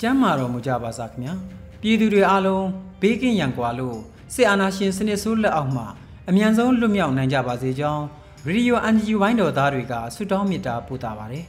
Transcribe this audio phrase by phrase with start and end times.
[0.00, 1.34] ကျမ်းမာတော်မူကြပါစားခင်ဗျာ
[1.80, 2.66] ပြည်သူတွေအားလုံး
[3.00, 3.98] ဘေးကင်းရန်ကွာလို့
[4.34, 5.86] စစ်အာဏာရှင်စနစ်ဆိုးလက်အောက်မှာ
[6.28, 8.04] အမြန်ဆုံးလွတ်မြောက်နိုင်ကြပါစေကြောင်း
[8.46, 11.44] ရေဒီယိုအန်ဂျီဝိုင်းတော်သားတွေကဆုတောင်းမေတ္တာပို့တာပါတယ်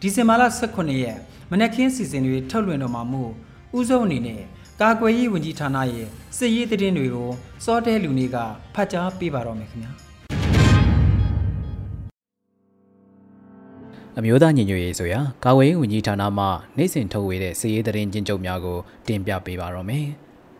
[0.00, 1.18] ဒီဇင်ဘာလ18ရက်
[1.50, 3.30] မနက်ခင်းစီစဉ်တွေထုတ်လွှင့်တော်မှာမို့
[3.78, 4.42] ဥဆုံးအနေနဲ့
[4.80, 7.30] ကာကွယ်ရေးဝန်ကြီးဌာနရဲ့စစ်ရေးသတင်းတွေကို
[7.64, 8.36] စောတဲလူနေက
[8.74, 9.92] ဖတ်ကြားပေးပါတော့မယ်ခင်ဗျာ
[14.22, 20.06] အမျိုးသားညီညွတ်ရေးဆိုရာကာဝေးဝန်ကြီးဌာနမှနိုင်စဉ်ထုတ်ဝေတဲ့စည်ရေးသတင်းကျဉ်းချုပ်များကိုတင်ပြပေးပါတော့မယ်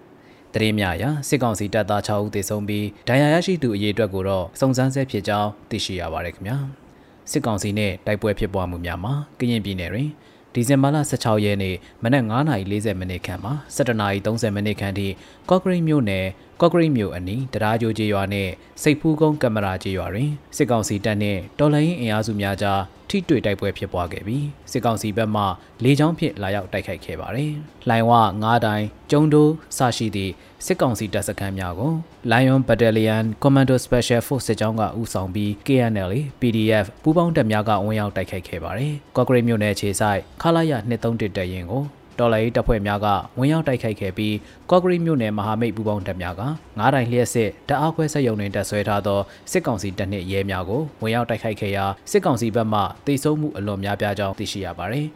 [0.55, 6.57] ။သတင်းများအရစစ်ကောင်စီတပ်သား6ဦးသေဆုံးပြီးဒဏ်ရာရရှိသူအရေအတွက်ကိုတော့စုံစမ်းဆဲဖြစ်ကြောင်းသိရှိရပါတယ်ခင်ဗျာ။
[7.31, 10.09] စစ်ကောင်စီနဲ့တိုက်ပွဲဖြစ်ပွားမှုများမှာကရင်ပြည်နယ်တွင်
[10.55, 15.07] ဒီဇင်ဘာလ16ရက်နေ့မနက်9:40မိနစ်ခန့်မှာ17:30မိနစ်ခန့်ထိ
[15.49, 16.27] ကော့ဂရိတ်မြို့နယ်
[16.61, 18.49] ကော့ဂရိတ်မြို့အနီးတရားကြိုးကျေးရွာနဲ့
[18.83, 25.43] စိတ်ဖူးကုန်းကင်မရာကျေးရွာတွင်စစ်ကောင်စီတပ်နှင့်တော်လှန်ရေးအင်အားစုများကြား ထိတွေ့တိုက်ပွဲဖြစ်ပွားခဲ့ပြီးစစ်ကောင်စီဘက်မှ
[25.85, 27.53] လေကြောင်းဖြင့်လာရောက်တိုက်ခိုက်ခဲ့ပါတယ်။
[27.89, 30.33] လိုင်ဝ9တိုင်းကျုံတိုးစရှိသည့်
[30.67, 31.93] စစ်ကောင်စီတပ်စခန်းများကို
[32.31, 41.85] Lion Battalion Commando Special Force စစ်ကြောင်းကဦးဆောင်ပြီး KNL PDF ပူးပေါင်းတပ်များကဝင်ရောက်တိုက်ခိုက်ခဲ့ပါတယ်။ကော့ဂရိတ်မြို့နယ်ခြေဆိုင်ခလာရ231တပ်ရင်းကို
[42.21, 43.07] တော်လိုင်းတပ်ဖွဲ့များက
[43.39, 44.35] ဝင်ရောက်တိုက်ခိုက်ခဲ့ပြီး
[44.71, 46.43] ကော့ဂရိတ်မြို့နယ်မဟာမိတ်ပူးပေါင်းတပ်များက
[46.79, 49.21] ငားတိုင်လျှက်စစ်တအားခွဲဆက်ယုံတွင်တပ်ဆွဲထားသော
[49.53, 55.09] စစ်ကောင်စီတပ်နှင့်ရဲများကိုဝင်ရောက်တိုက်ခိုက်ခဲ့ရာစစ်ကောင်စီဘက်မှတိတ်ဆုံးမှုအလွန်များပြားကြောင်းသိရှိရပါသည်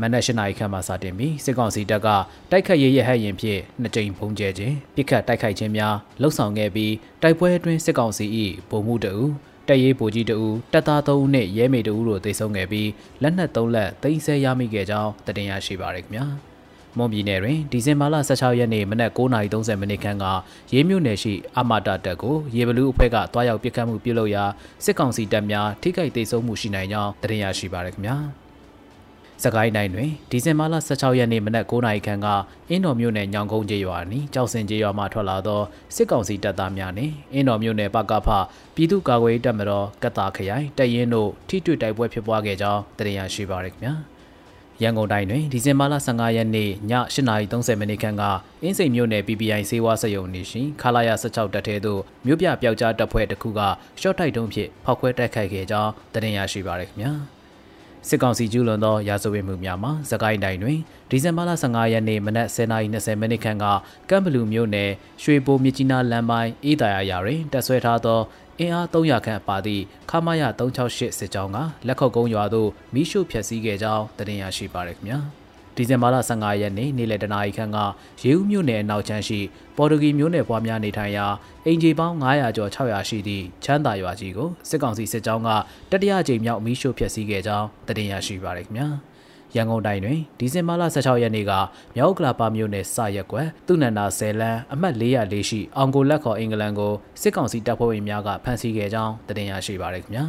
[0.00, 2.08] မနက်၈နာရီခန့်မှစတင်ပြီးစစ်ကောင်စီတပ်က
[2.50, 6.92] တိုက်ခတ်ရေးရဟတ်ရင်ဖြင့်နှစ်ကြိမ်ဖုံးကျဲခြင်းပြစ်ခတ်တိုက်ခိုက်ခြင်းများလှုပ်ဆောင်ခဲ့ပြီး
[7.22, 8.26] တိုက်ပွဲအတွင်းစစ်ကောင်စီ၏
[8.70, 9.24] ဗိုလ်မှူးတအူ
[9.68, 12.90] တက်ရေးဗိုလ်ကြီးတဦးတပ်သား3ဦးနဲ့ရဲမေတဦးတို့တိုက်ဆုံခဲ့ပြီး
[13.22, 16.26] လက်နက်3လက်သိမ်းဆည်းရမိခဲ့ကြောင်းတင်ရရှိပါရခင်ဗျာ။
[16.96, 20.24] မွန်ပြည်နယ်တွင်ဒီဇင်ဘာလ16ရက်နေ့မနက်9:30မိနစ်ခန့်က
[20.72, 24.44] ရေးမြို့နယ်ရှိအမတာတပ်ကိုရေဘလူးအဖွဲ့ကတွားရောက်ပစ်ခတ်မှုပြုလုပ်ရာ
[24.84, 28.18] စစ်ကောင်စီတပ်များထိခိုက်ဒေဆုံးမှုရှိနိုင်ကြောင်းတင်ရရှိပါရခင်ဗျာ။
[29.44, 32.26] စကိုင်းတိုင်းတွင်ဒီဇင်ဘာလ16ရက်နေ့မနက်9:00နာရီခန့်က
[32.68, 35.60] အင်းတော်မြို့နယ်ညောင်ကုန်းကျေးရွာနီကြောက်စင်ကျေးရွာမှထွက်လာသော
[35.94, 38.28] စစ်ကောင်စီတပ်သားများနှင့်အင်းတော်မြို့နယ်ပကဖ
[38.74, 43.94] ပြည်သူ့ကာကွယ်ရေးတပ်မတော်ကတာခရိုင်တပ်ရင်းတို့ထိတွေ့တိုက်ပွဲဖြစ်ပွားခဲ့ကြောင်းတင်ရရှိပါရခင်ဗျာ။
[44.82, 46.70] ရန်ကုန်တိုင်းတွင်ဒီဇင်ဘာလ15ရက်နေ့ည
[47.14, 48.22] 8:30မိနစ်ခန့်က
[48.62, 53.60] အင်းစိန်မြို့နယ် PPI စေဝါစက်ရုံနေရှိခလာရ16တပ်ထဲသို့မြို့ပြပျောက်ကြားတပ်ဖွဲ့တစ်ခုက
[54.00, 57.35] ရှော့ထိုက်တုံးဖြင့်ဖောက်ခွဲတိုက်ခိုက်ခဲ့ကြောင်းတင်ရရှိပါရခင်ဗျာ
[58.08, 60.78] စစ်ကောင်စီကျူးလွန်သောရာဇဝတ်မှုများမှာစကိုင်းတိုင်းတွင်
[61.10, 63.64] ဒီဇင်ဘာလ15ရက်နေ့မနက်10:20မိနစ်ခန့်က
[64.10, 64.90] ကမ်ဘလူမြို့နယ်
[65.22, 68.20] ရွှေဘိုမြကြီးနားလမ်းပိုင်းအေးတာယာရာတွင်တပ်ဆွဲထားသော
[68.58, 75.18] အင်အား300ခန့်ပါသည့်ခမာယ368စစ်ကြောင်းကလက်ခုပ်ကုန်းရွာသို့မိရှုဖျက်ဆီးခဲ့ကြောင်းတင်ရရှိပါရခင်ဗျာ
[75.76, 77.78] ဒီဇင်ဘာလ15ရက်နေ့နေ့လယ်တနာရီခန့်က
[78.22, 79.40] ရေဦးမြို့နယ်အနောက်ချမ်းရှိ
[79.76, 81.26] ပေါ်တူဂီမြို့နယ်ပွားများနေထိုင်ရာ
[81.66, 85.48] အင်ဂျီပေါင်း900ကျော်600ရှိသည့်ချမ်းသာရွာကြီးကိုစစ်ကောင်စီစစ်ကြောင်းက
[85.90, 87.66] တတိယကြိမ်မြောက်မိရှုဖျက်ဆီးခဲ့ကြောင်း
[87.96, 88.88] တင်ရရှိပါရခင်ဗျာ
[89.54, 91.52] ရန်ကုန်တိုင်းတွင်ဒီဇင်ဘာလ16ရက်နေ့က
[91.96, 96.92] မြောက်ကလာပါမြို့နယ်စရက်ကွယ်သူနန္ဒာဆယ်လန်းအမှတ်404ရှိအောင်ကိုလက်ခေါ်အင်္ဂလန်ကို
[97.22, 100.26] စစ်ကောင်စီတပ်ဖွဲ့ဝင်များကဖမ်းဆီးခဲ့ကြောင်းတင်ရရှိပါရခင်ဗျာ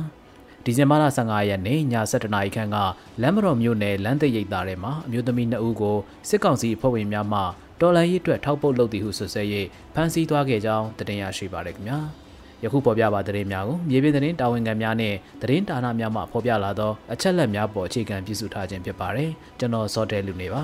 [0.67, 1.81] ဒီဇင်ဘာလ15ရက်နေ့ည
[2.12, 2.77] 7:00နာရီခန့်က
[3.21, 5.97] လမ်းမတော်မြို့နယ်လမ်းသိပ်ရိပ်သားထဲမှာအမျိုးသမီး2ဦးကို
[6.30, 7.42] စစ်ကောင်စီအဖွဲ့ဝင်များမှ
[7.81, 9.44] တော်လန်ရေးအတွက်ထောက်ပုတ်လုပ်သည်ဟုဆွဆွဲ၍
[9.94, 12.00] ဖမ်းဆီးသွားခဲ့ကြောင်းတင်ရရှိပါရခင်ဗျာ။
[12.63, 20.63] ယခုပေါ်ပြပါသတင်းများကိုမြေပြင်သတင်းတာဝန်ခံများနဲ့သတင်းတာနာများမှဖော်ပြလာသောအချက်လက်များပေါ်အခြေခံပြုစုထားခြင်းဖြစ်ပါတယ်ကျွန်တော်စောတဲလူနေပါ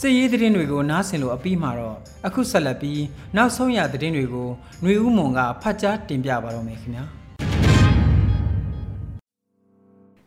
[0.00, 1.96] စစ်ရေးသတင်းတွေကိုနားဆင်လို့အပြီးမှာတော့
[2.26, 3.02] အခုဆက်လက်ပြီး
[3.36, 4.48] နောက်ဆုံးရသတင်းတွေကို
[4.82, 7.04] ຫນွေဦးမွန်ကဖတ်ကြားတင်ပြပါတော့မယ်ခင်ဗျာ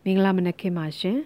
[0.03, 1.17] မင်္ဂလာမနက်ခင်းပါရှင်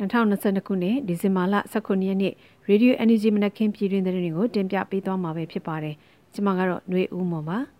[0.00, 2.32] 2022ခုနှစ်ဒီဇင်ဘာလ19ရက်နေ့
[2.68, 5.94] Radio Energy မနက်ခင်းပြည်တွင်သတင်းတွေကိုတင်ပြပေးသွားမှာပဲဖြစ်ပါတယ်။
[6.34, 7.58] ကျွန်မကတော့ຫນွေဦးမော်ပါ။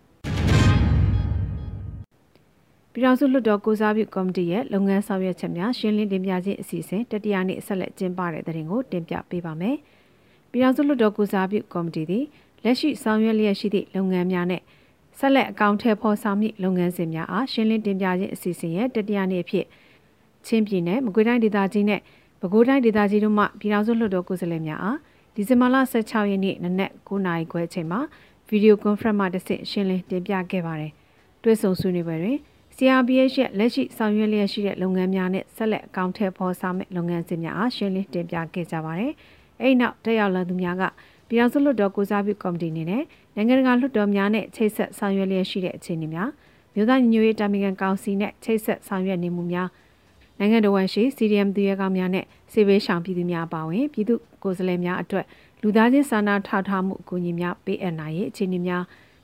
[2.96, 9.76] ပြည်တော်စုလွှတ်တော်ကိုစားပြုကော်မတီရဲ့လုပ်ငန်းဆောင်ရွက်ချက်များရှင်းလင်းတင်ပြခြင်းအစီအစဉ်တတိယနေ့ဆက်လက်ကျင်းပတဲ့သတင်းကိုတင်ပြပေးပါမယ်။
[10.50, 12.24] ပြည်တော်စုလွှတ်တော်ကိုစားပြုကော်မတီသည်
[12.64, 14.62] လက်ရှိဆောင်ရွက်လျက်ရှိသည့်လုပ်ငန်းများနဲ့
[15.18, 19.66] ဆက်လက်အကောင့်ထဲပေါ်ဆောင်မည့်လုပ်ငန်းစဉ်များအားရှင်းလင်းတင်ပြခြင်းအစီအစဉ်ရဲ့တတိယနေ့အဖြစ်
[20.46, 22.00] ချင်းပြည်နယ်မကွေးတိုင်းဒေသကြီးနဲ့
[22.40, 24.98] ပဲခူးတိုင်းဒေသကြီးတို့မှပြည်ထောင်စုလွှတ်တော်ကိုယ်စားလှယ်များအား
[25.34, 28.00] ဒီဇင်ဘာလ16ရက်နေ့နနက်9:00နာရီခွဲအချိန်မှာ
[28.48, 30.92] ဗီဒီယိုကွန်ဖရင့်မှတစ်ဆင့်ရှင်းလင်းတင်ပြခဲ့ပါတယ်။
[31.42, 32.38] တွဲဆုံဆွေးနွေးပွဲတွင်
[32.78, 39.12] CRBH ရဲ့လက်ရှိဆောင်ရွက်လျက်ရှိတဲ့လုပ်ငန်းများနဲ့ဆက်လက်အကောင့်ထဲပေါ်ဆောင်မဲ့လုပ်ငန်းစဉ်များအားရှင်းလင်းတင်ပြခဲ့ကြပါတယ်။
[39.60, 40.82] အဲဒီနောက်တက်ရောက်လာသူများက
[41.28, 43.02] ပြည်ထောင်စုလွှတ်တော်ကိုစားပြုကော်မတီအနေနဲ့
[43.34, 46.28] နိုင်ငံတကာလွှတ်တော်များနဲ့ချိတ်ဆက်ဆောင်ရွက်လျက်ရှိတဲ့အခြေအနေများ
[46.74, 49.68] မြို့သားညီညွတ်ရေးတာမင်ကန်ကောင်စီနဲ့ချိတ်ဆက်ဆောင်ရွက်နေမှုများ
[50.38, 55.24] နိုင်ငံတော်ဝန်ရှိ CDM သူရဲကောင်းများနဲ့စေဘေးရှောင်ပြည်သူများပါဝင်ပြည်သူကိုယ်စားလှယ်များအတွက်
[55.62, 58.82] လူသားချင်းစာနာထောက်ထားမှုအကူအညီများပေးအပ်နိုင်ရေးအခြေအနေများ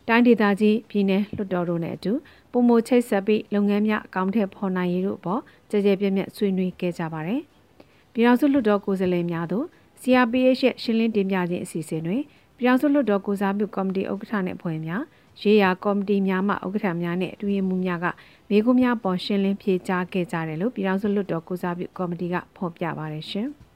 [0.08, 2.12] တိုင်းဒေသကြီးပြည်내လွှတ်တော်တို့နဲ့အတူ
[2.52, 5.40] ပုံမချိတ်ဆက်ပြီးလုပ်ငန်းများအကောင့်ထဲပေါ်နိုင်ရေးတို့အပေါ်
[5.70, 7.40] ကြကြပြည့်ပြည့်ဆွေးနွေးခဲ့ကြပါတယ်။
[8.12, 9.66] ပြည်ထောင်စုလွှတ်တော်ကိုယ်စားလှယ်များတို့
[10.02, 12.22] CRPH ရဲ့ရှင်းလင်းတင်ပြခြင်းအစီအစဉ်တွင်
[12.58, 15.02] ပြည်ထောင်စုလွှတ်တော်ကိုစားပြုကော်မတီဥက္ကဋ္ဌနဲ့အဖွဲ့များ
[15.42, 18.06] ရေးရာကော်မတီများမှဥက္ကဋ္ဌများနဲ့အတွင်းမှုများက
[18.48, 23.48] မိကုများပေါ်ရှင်းလင်းဖြေကြားခဲ့ကြတယ်လို့ပြည်ထောင်စုလွှတ်တော်ကိုစားပြုကော်မတီကဖော်ပြပါတယ်ရှင်။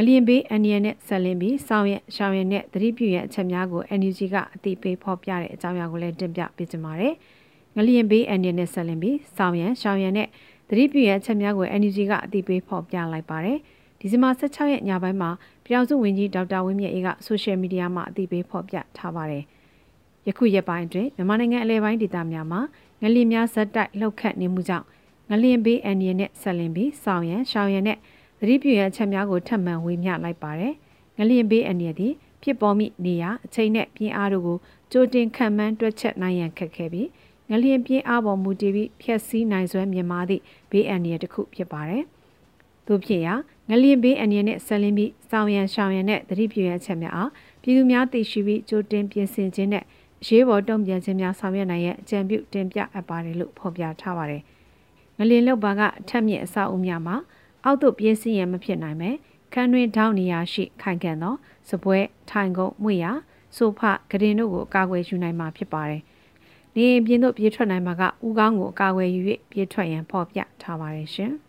[0.00, 7.14] ငလျင်ဘေးအန်နီယနဲ့ဆက်လင်းပြီးစောင်းရရှောင်းရနဲ့သတိပြုရအချက်များကို NUG ကအသိပေးဖော်ပြတဲ့အကြောင်းအရာကိုလည်းတင်ပြပေးကြပါမယ်။
[7.76, 10.28] ငလျင်ဘေးအန်နီယနဲ့ဆက်လင်းပြီးစောင်းရရှောင်းရနဲ့
[10.68, 13.58] သတိပြုရအချက်များကို NUG ကအသိပေးဖော်ပြလိုက်ပါတယ်။
[14.00, 15.30] ဒီဇင်ဘာ16ရက်ညပိုင်းမှာ
[15.64, 19.42] ပြည်အောင်စုဝန်ကြီးဒေါက်တာဝင်းမြတ်အေးကဆိုရှယ်မီဒီယာမှာအသိပေးဖော်ပြထားပါတယ်။
[20.26, 22.60] ယခုရက်ပိုင်းအတွင်းမြန်မာနိုင်ငံအလဲပိုင်းဒေသများမှာ
[23.02, 24.86] ငလျင်များဇက်တိုက်လှုပ်ခတ်နေမှုကြောင့်
[25.30, 27.98] ငလျင်ဘေးအန်ရီနဲ့ဆက်လင်ပြီးစောင်းရန်ရှောင်းရန်နဲ့
[28.38, 30.74] သတိပြုရန်အချက်များကိုထပ်မံဝေမျှလိုက်ပါတယ်။
[31.16, 32.12] ငလျင်ဘေးအန်ရီသည်
[32.42, 34.58] ဖြစ်ပေါ်မိနေရာအချိန်နဲ့ပြင်းအားတို့ကို
[34.92, 37.08] ကြိုတင်ခံမှန်းတွက်ချက်နိုင်ရန်ခက်ခဲပြီး
[37.50, 42.02] ငလျင်ပြင်းအားပေါ်မူတည်ပြီးဖျက်ဆီးနိုင်စွမ်းမြင်မာသည့်ဘေးအန္တရာယ်တစ်ခုဖြစ်ပါတယ်။
[42.86, 43.34] သို့ဖြစ်ရာ
[43.70, 47.30] ငလျင်ဘေးအန္တရာယ်နဲ့ဆက်လင်းပြီးစောင်းရန်ရှောင်းရန်နဲ့သတိပြုရန်ချက်များအား
[47.62, 49.84] ပြည်သူများသိရှိပြီးကြိုတင်ပြင်ဆင်ခြင်းနဲ့
[50.26, 54.42] ရေးပေါ်တုံ့ပြန်ခြင်းများဆောင်ရွက်နိုင်ရဲ့အကြံပြုတင်ပြအပ်ပါတယ်လို့ဖော်ပြထားပါတယ်။
[55.18, 57.16] ငလျင်လောက်ပါကအထက်မြင့်အဆောက်အဦများမှာ
[57.64, 59.10] အောက်သို့ပြေးစင်းရန်မဖြစ်နိုင်ပဲ
[59.52, 61.34] ခန်းတွင်ထောင်းနေရာရှိခိုင်ခံသော
[61.70, 61.98] စပွဲ
[62.30, 63.12] ထိုင်ကုန်မှွေရာ
[63.56, 66.02] ဆိုဖဂရင်တို့ကိုအကာအကွယ်ယူနိုင်မှာဖြစ်ပါတယ်။
[66.74, 69.20] နေရင်ပြင်းတို့ပြေးထွက်နိုင်မှာကဥကောင်းကိုအကာအကွယ်ယူ၍
[69.50, 71.32] ပြေးထွက်ရန်ဖော်ပြထားပါတယ်ရှင်။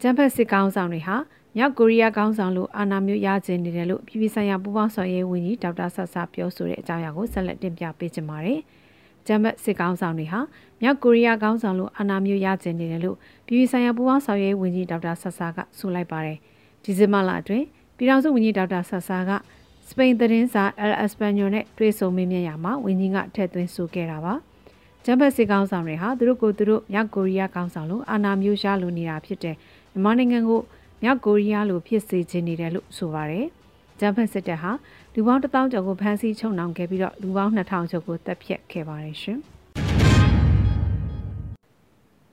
[0.00, 1.16] ဂျမ်ဘတ်စစ်ကောင်းဆောင်တွေဟာ
[1.56, 8.60] မြောက်ကိုရီးယားကောင်းဆောင်လို့အာဏာမျိုးရကျင်နေတယ်လို့ပြည်ပဆိုင်ရာပူးပေါင်းဆောင်ရွက်ဝန်ကြီးဒေါက်တာဆတ်ဆာပြောဆိုတဲ့အကြောင်းအရာကိုဆက်လက်တင်ပြပေးချင်ပါတယ်။
[9.26, 10.40] ဂျမ်ဘတ်စစ်ကောင်းဆောင်တွေဟာ
[10.86, 13.16] မြောက်ကိုရီးယားကောင်းဆောင်လို့အာဏာမျိုးရကျင်နေတယ်လို့
[13.46, 16.38] ပြည်ပဆိုင်ရာပူးပေါင်းဆောင်ရွက်ဝန်ကြီးဒေါက်တာဆတ်ဆာကဆိုလိုက်ပါတယ်။
[16.84, 17.64] ဒီဇင်ဘာလအတွင်း
[17.96, 19.30] ပြည်ထောင်စုဝန်ကြီးဒေါက်တာဆတ်ဆာက
[19.88, 24.34] စပိန်သတင်းစာ El Español နဲ့တွေ့ဆုံမေးမြန်းရာမှာဝန်ကြီးကထည့်သွင်းဆိုခဲ့တာပါ။
[25.04, 29.56] ဂျမ်ဘတ်စစ်ကောင်းဆောင်တွေဟာသူတို့ကိုသူတို့မြောက်ကိုရီးယားကောင်းဆောင်လို့အာဏာမျိုးရလိုနေတာဖြစ်တဲ့
[29.92, 30.60] မြန်မာနိုင်ငံကို
[31.02, 33.46] မြောက်ကိုရီးယားလိုဖြစ်စေချင်နေတယ်လို့ဆိုပါတယ်။
[34.00, 34.72] ဂျမ်ဘတ်စစ်တပ်ဟာ
[35.14, 39.40] လူပေါင်း1000ကျော်ကိုဖမ်းဆီးချုပ်နှောင်ခဲ့ပြီးတော့လူပေါင်း2000ကျော်ကိုတပ်ဖြတ်ခဲ့ပါတယ်ရှင်။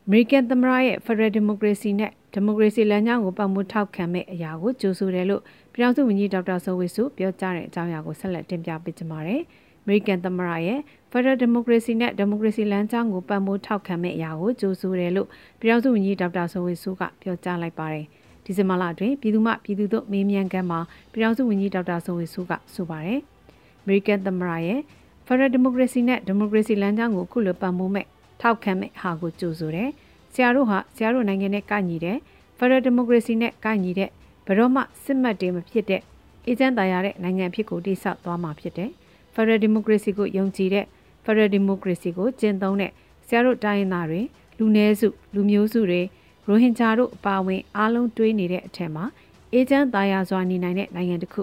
[0.07, 5.41] အမေရိကန်သမ္မတရဲ့ Federal Democracy နဲ့ဒီမိုကရေစီလမ်းကြောင်းကိုပတ်မှုထောက်ခံမဲ့အရာကိုကြိုဆိုတယ်လို့
[5.73, 9.41] ပြည်ထောင်စုဝန်ကြီးဒေါက်တာဆိုဝေစုပြောကြားတဲ့အကြောင်းအရာကိုဆက်လက်တင်ပြပေးကြပါမယ်။
[9.85, 10.79] American သမ္မတရဲ့
[11.11, 15.27] Federal Democracy နဲ့ Democracy လမ်းကြောင်းကိုပတ်မှုထောက်ခံမဲ့အရာကိုကြိုဆိုတယ်လို့
[15.59, 18.05] ပြည်ထောင်စုဝန်ကြီးဒေါက်တာဆိုဝေစုကပြောကြားလိုက်ပါတယ်။
[18.45, 20.79] ဒီဇင်ဘာလအတွင်းပြည်သူ့မှပြည်သူတို့မေးမြန်းခန်းမှာ
[21.11, 23.19] ပြည်ထောင်စုဝန်ကြီးဒေါက်တာဆိုဝေစုကဆိုပါတယ်။
[23.85, 24.79] American သမ္မတရဲ့
[25.27, 28.07] Federal Democracy နဲ့ Democracy လမ်းကြောင်းကိုခုလိုပတ်မှုမဲ့
[28.41, 29.89] ထောက်ခံမဲ့ဟာကိုကြိုဆိုတယ်။
[30.33, 32.17] ဆရာတို့ဟာဆရာတို့နိုင်ငံနဲ့ကညီတဲ့
[32.57, 34.09] Federal Democracy နဲ့ကညီတဲ့
[34.45, 36.01] ဘယ်တော့မှစစ်မှတ်တယ်မဖြစ်တဲ့
[36.47, 38.89] အေဂျင့်တာရတဲ့နိုင်ငံဖြစ်ကိုတိဆောက်သွားမှာဖြစ်တယ်။
[39.33, 40.85] Federal Democracy ကိုယုံကြည်တဲ့
[41.25, 42.91] Federal Democracy ကိုကျင့်သုံးတဲ့
[43.27, 44.21] ဆရာတို့တိုင်းရင်းသားတွေ
[44.57, 46.01] လူနည်းစုလူမျိုးစုတွေ
[46.47, 49.05] ရိုဟင်ဂျာတို့အပါအဝင်အားလုံးတွေးနေတဲ့အထက်မှာ
[49.53, 51.41] အေဂျင့်တာယာစွာနေနိုင်တဲ့နိုင်ငံတစ်ခု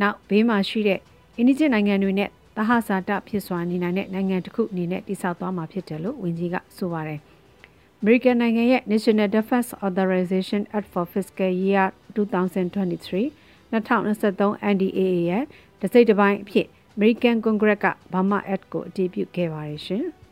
[0.00, 1.00] နောက်ဘေးမှာရှိတဲ့
[1.36, 7.20] အင်းဒီဂျစ်နိုင်ငံတွေနဲ့ သဟဇာတဖြစ်စွာနေနိုင်တဲ့နိုင်ငံတစ်ခုအနေနဲ့တိဆောက်သွားမှာဖြစ်တယ်လို့ဝန်ကြီးကဆိုပါတယ်။
[8.02, 13.26] American နိုင်ငံရဲ့ National Defense Authorization Act for Fiscal Year 2023
[13.72, 15.44] 2023 NDAA ရဲ့
[15.80, 20.04] တစိတ်တစ်ပိုင်းအဖြစ် American Congress က Burma Act ကိုအတည်ပြုခဲ့ပါတယ်ရှင်။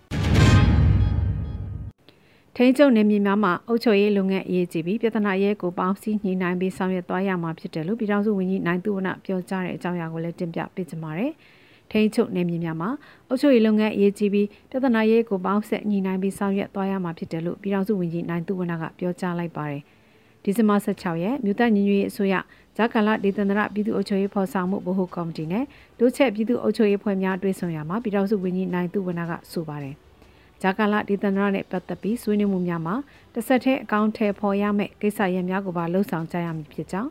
[2.56, 11.32] ထိန်းချုပ်နေမြေများမှာအုပ်ချုပ်ရေးလုပ်ငန်းအရေးကြီးပြီးပြည်ထနာရဲကိုပေါင်းစည်းညှိနှိုင်းပြီးဆောင်ရွက်သွားရမှာဖြစ်တယ်လို့ပြည်ထောင်စုဝန်ကြီးနိုင်သူဝနပြောကြားတဲ့အကြောင်းအရာကိုလည်းတင်ပြပေးကြပါမယ်။
[11.92, 12.90] ထထိန်းချုပ်နယ်မြေများမှာ
[13.28, 19.82] အုပ်ချုပ်ရေးလုပ်ငန်းအရေးကြီးပြီးပြဿနာရေးကိုပေါင်းဆက်ညီနိုင်ပြီးဆောင်ရွက်သွားရမှာဖြစ်တယ်လို့ပြည်ထောင်စုဝန်ကြီးနိုင်သူဝနကပြောကြားလိုက်ပါတယ်။
[20.42, 22.34] ဒီဇင်ဘာ16ရက်မြို့သားညီညွတ်ရေးအစိုးရ
[22.76, 25.64] ဂျာကာလာဒေသန္တရပြည်သူ့အုပ်ချုပ်ရေးဖော်ဆောင်မှုဗဟိုကော်မတီနဲ့
[25.98, 29.94] တိုးချက်ပြည်သူ့အုပ်ချုပ်ရေးဖွဲ့များတွေ့ဆုံရမှာပြည်ထောင်စုဝန်ကြီးနိုင်သူဝနကဆိုပါတယ်။
[30.62, 32.94] ဂျာကာလာဒေသန္တရနဲ့ပတ်သက်ပြီးဆွေးနွေးမှုများမှာ
[33.34, 37.10] တစ်ဆက်တည်းအကောင့်ထဲပေါ်ရမယ့်ကိစ္စရပ်များကိုပါလှုံ့ဆော်ကြရမည်ဖြစ်ကြောင်း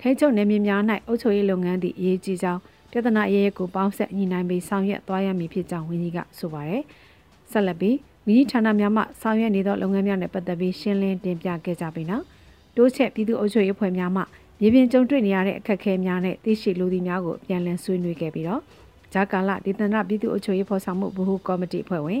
[0.00, 2.60] ထိန်းချုပ်နယ်မြေများ၌အုပ်ချုပ်ရေးလုပ်ငန်းသည့်အရေးကြီးကြောင်း
[2.96, 6.82] ပြဿနာအရေးကိုပေါင်းဆက်ညီနိုင်ပြီးဆောင်ရွက်သွားရမည်ဖြစ်ကြောင်းဝန်ကြီးကဆိုပါတယ်။
[7.52, 12.24] ဆက်လက်ပြီးမိကြီးဌာနများမှဆောင်ရွက်နေသောလုပ်ငန်းများနဲ့ပတ်သက်ပြီးရှင်းလင်းတင်ပြခဲ့ကြပြီးနောက်
[12.76, 14.22] တိုးချက်ပြည်သူ့အုပ်ချုပ်ရေးဖွဲ့များမှ
[14.60, 18.60] မြေပြင်ကြုံတွေ့နေရတဲ့အခက်အခဲများနဲ့သိရှိလူသည်များကိုပြန်လည်ဆွေးနွေးခဲ့ပြီးတော့
[19.12, 22.20] ဂျာကာလဒေသနာပြည်သူ့အုပ်ချုပ်ရေးဖော်ဆောင်မှုဗဟိုကော်မတီအဖွဲ့ဝင်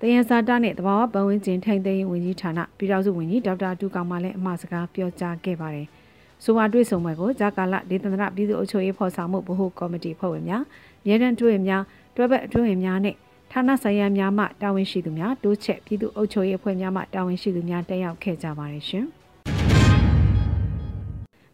[0.00, 5.86] တယန်စာတာနဲ့တဘာဝပတ်ဝန်းကျင်ထိန်းသိမ်းရေးဝန်ကြီးဌာနပြည်ထောင်စုဝန်ကြီးဒေါက်တာတူကောင်မှလည်းအမှားစကားပြောကြားခဲ့ပါတယ်။
[6.44, 10.62] ဆိုပါတွေ့ဆုံပွဲကိုဂျာကာလဒေသနာပြည်သူ့အုပ်ချုပ်ရေးဖော်ဆောင်မှုဗဟိုကော်မတီအဖွဲ့ဝင်များ
[11.06, 11.82] မြေတန်းတွဲများ
[12.16, 13.14] တွဲဘက်အတွင်းများနဲ့
[13.52, 19.06] ဌာနဆိုင်ရာများမှတာဝန်ရှိသူများတိုးချက်ပြည်သူ့အုပ်ချုပ်ရေးအဖွဲ့များမှတာဝန်ရှိသူများတက်ရောက်ခဲ့ကြပါတယ်ရှင်။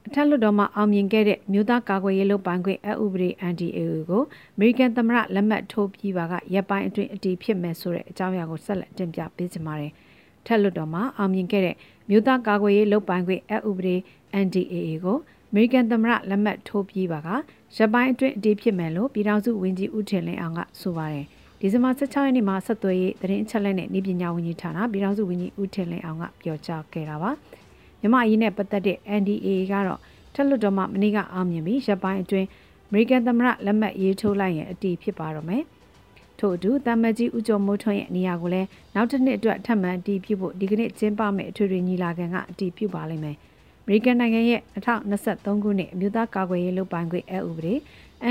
[0.06, 3.80] အထက်လွှတ်တော်မှာအောင်မြင်ခဲ့တဲ့မြို့သားကာကွယ်ရေးလုပ်ပိုင်ခွင့်အဥပဒေ NDAA
[4.10, 4.22] ကို
[4.56, 9.92] အမေရိကန်သမ္မတလက်မှတ်ထိုးပြီးပါကရပ်ပိုင်းအတွင်းအတည်ဖြစ်မယ်ဆိုတဲ့အကြောင်းအရာကိုဆက်လက်တင်ပြပေးချင်ပါတယ်။
[10.46, 11.76] ထက်လွှတ်တော်မှာအောင်မြင်ခဲ့တဲ့
[12.10, 13.96] မြို့သားကာကွယ်ရေးလုပ်ပိုင်ခွင့်အဥပဒေ
[14.44, 15.18] NDAA ကို
[15.50, 17.28] အမေရိကန်သမ္မတလက်မှတ်ထိုးပြီးပါက
[17.76, 21.26] ရပ်ပိုင်းအတွင်းအတည်ဖြစ်မယ်လို့ပြည်ထောင်စုဝန်ကြီးဦးထင်လင်းအောင်ကဆိုပါတယ်။
[21.60, 27.30] ဒီဇင်ဘာ16ရက်နေ့မှာဆက်သွယ်ရေးသတင်းအချက်အလက်နဲ့ဤပညာဝန်ကြီးဌာနပြည်ထောင်စုဝန်ကြီးဦးထင်လင်းအောင်ကပြောကြားခဲ့တာပါ။
[28.00, 30.00] မြမအရေးနဲ့ပတ်သက်တဲ့ NDA ကတော့
[30.34, 32.46] ထက်လွတ်တော်မှမနေ့ကအောင်မြင်ပြီးရပ်ပိုင်းအတွင်း
[32.88, 35.62] အမေရိကန်သမ္မတလက်မှတ်ရေးထိုးလိုက်ရင်အတီးဖြစ်ပါတော့မယ်။
[36.38, 43.57] ထို့အတူတမ္မကြီးဦးကျော်မိုးထွန်းရဲ့နေရာကိုလည်းနောက်တစ်နှစ်အတွက်ထပ်မံအတီးပြုဖို့ဒီကနေ့ကျင်းပမယ့်အထွေထွေညီလာခံကအတီးပြုပါလိမ့်မယ်။အ
[43.90, 47.74] မေရိကန်နိုင်ငံရဲ့2023ခုနှစ်အမျိုးသားကာကွယ်ရေးလုပ်ပိုင်ခွင့်အဥပဒေ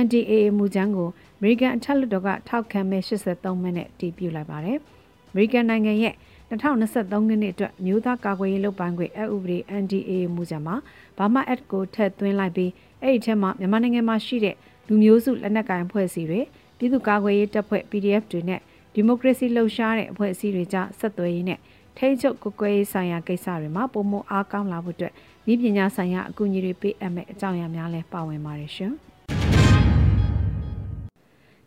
[0.04, 4.78] NDAA မူကြမ်းကိုအမေရိကန်အထက်လွှတ်တော်ကထောက်ခံမဲ့83မိနစ်တည်ပြုလိုက်ပါတယ်။
[5.32, 6.14] အမေရိကန်နိုင်ငံရဲ့
[6.50, 10.76] 2023ခုနှစ်အတွက်မြို့သားကာကွယ်ရေးလုပ်ပိုင်ခွင့်အဥပဒေ NDA မူကြမ်းမှာ
[11.18, 12.72] ဘာမ Act ကိုထည့်သွင်းလိုက်ပြီး
[13.02, 14.56] အဲ့ဒီထဲမှာမြန်မာနိုင်ငံမှာရှိတဲ့
[14.88, 16.42] လူမျိုးစုလက်နက်ကိုင်အဖွဲ့အစည်းတွေ
[16.78, 18.60] ပြည်သူ့ကာကွယ်ရေးတပ်ဖွဲ့ PDF တွေနဲ့
[18.94, 21.60] ဒီမိုကရေစီလှုပ်ရှားတဲ့အဖွဲ့အစည်းတွေကြားဆက်သွယ်ရေးနဲ့
[21.98, 25.14] ထိန်းချုပ်ကွကွယ်ရေးဆိုင်ရာကိစ္စတွေမှာပုံမအားကောင်းလာဖို့အတွက်
[25.52, 28.94] ဤပညာဆိုင်ရာအကူအညီတွေပေးအပ်မဲ့အကြောင်းအရာများလည်းပါဝင်ပါတယ်ရှင်။